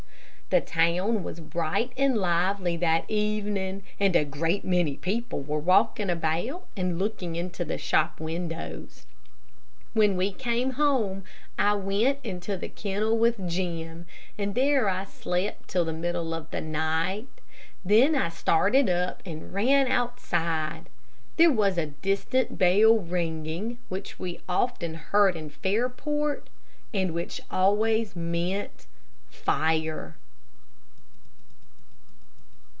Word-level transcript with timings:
The 0.49 0.59
town 0.59 1.23
was 1.23 1.39
bright 1.39 1.93
and 1.95 2.17
lively 2.17 2.75
that 2.75 3.09
evening, 3.09 3.83
and 4.01 4.17
a 4.17 4.25
great 4.25 4.65
many 4.65 4.97
people 4.97 5.41
were 5.41 5.57
walking 5.61 6.09
about 6.09 6.65
and 6.75 6.99
looking 6.99 7.37
into 7.37 7.63
the 7.63 7.77
shop 7.77 8.19
windows. 8.19 9.05
When 9.93 10.17
we 10.17 10.33
came 10.33 10.71
home, 10.71 11.23
I 11.57 11.75
went 11.75 12.19
into 12.21 12.57
the 12.57 12.67
kennel 12.67 13.17
with 13.17 13.47
Jim, 13.47 14.07
and 14.37 14.53
there 14.53 14.89
I 14.89 15.05
slept 15.05 15.69
till 15.69 15.85
the 15.85 15.93
middle 15.93 16.33
of 16.33 16.51
the 16.51 16.59
night. 16.59 17.29
Then 17.85 18.13
I 18.13 18.27
started 18.27 18.89
up 18.89 19.23
and 19.25 19.53
ran 19.53 19.87
outside. 19.87 20.89
There 21.37 21.49
was 21.49 21.77
a 21.77 21.85
distant 22.01 22.57
bell 22.57 22.97
ringing, 22.99 23.77
which 23.87 24.19
we 24.19 24.41
often 24.49 24.95
heard 24.95 25.37
in 25.37 25.49
Fairport, 25.49 26.49
and 26.93 27.13
which 27.13 27.39
always 27.49 28.17
meant 28.17 28.85
fire. 29.29 30.17